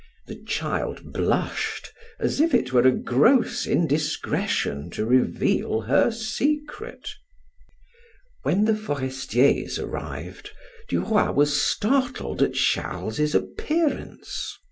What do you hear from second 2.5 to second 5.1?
it were a gross indiscretion to